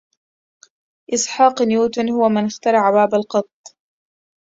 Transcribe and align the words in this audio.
إسحاق 1.13 1.61
نيوتن 1.61 2.09
هو 2.09 2.29
من 2.29 2.45
إخترع 2.45 2.91
باب 2.91 3.15
القطط. 3.15 3.77